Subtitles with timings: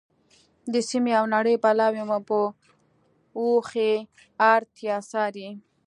[0.73, 2.39] د سیمې او نړۍ بلاوې مو په
[3.37, 5.49] اوښیártیا څاري.